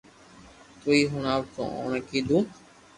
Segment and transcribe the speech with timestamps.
[0.81, 2.37] تو ھي ھڻاو تو اوڻي ڪيدو